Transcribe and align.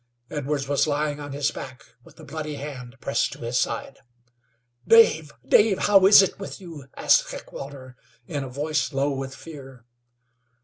Edwards 0.31 0.67
was 0.67 0.87
lying 0.87 1.19
on 1.19 1.31
his 1.31 1.51
back, 1.51 1.83
with 2.03 2.19
a 2.19 2.23
bloody 2.23 2.55
hand 2.55 2.95
pressed 3.01 3.33
to 3.33 3.39
his 3.41 3.59
side. 3.59 3.99
"Dave, 4.87 5.31
Dave, 5.47 5.77
how 5.83 6.07
is 6.07 6.23
it 6.23 6.39
with 6.39 6.59
you?" 6.59 6.87
asked 6.97 7.29
Heckewelder, 7.29 7.95
in 8.25 8.43
a 8.43 8.49
voice 8.49 8.93
low 8.93 9.11
with 9.11 9.35
fear. 9.35 9.85